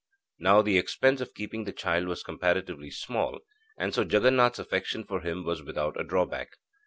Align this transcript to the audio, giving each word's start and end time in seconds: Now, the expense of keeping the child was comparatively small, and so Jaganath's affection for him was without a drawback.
Now, 0.39 0.63
the 0.63 0.79
expense 0.79 1.21
of 1.21 1.35
keeping 1.35 1.65
the 1.65 1.71
child 1.71 2.07
was 2.07 2.23
comparatively 2.23 2.89
small, 2.89 3.37
and 3.77 3.93
so 3.93 4.03
Jaganath's 4.03 4.57
affection 4.57 5.03
for 5.03 5.19
him 5.21 5.45
was 5.45 5.61
without 5.61 6.01
a 6.01 6.03
drawback. 6.03 6.57